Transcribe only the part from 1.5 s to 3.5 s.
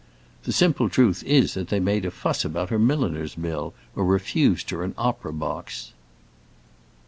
that they made a fuss about her milliner's